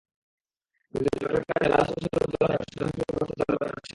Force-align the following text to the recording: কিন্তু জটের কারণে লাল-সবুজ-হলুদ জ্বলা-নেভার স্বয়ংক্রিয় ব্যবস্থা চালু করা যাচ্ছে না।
কিন্তু 0.93 1.09
জটের 1.13 1.43
কারণে 1.49 1.67
লাল-সবুজ-হলুদ 1.73 2.31
জ্বলা-নেভার 2.33 2.69
স্বয়ংক্রিয় 2.71 3.07
ব্যবস্থা 3.09 3.35
চালু 3.39 3.55
করা 3.59 3.67
যাচ্ছে 3.67 3.77
না। 3.77 3.89